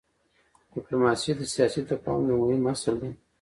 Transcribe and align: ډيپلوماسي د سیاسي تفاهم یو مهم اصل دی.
ډيپلوماسي 0.73 1.31
د 1.35 1.41
سیاسي 1.53 1.81
تفاهم 1.89 2.23
یو 2.29 2.37
مهم 2.43 2.63
اصل 2.73 2.95
دی. 3.01 3.11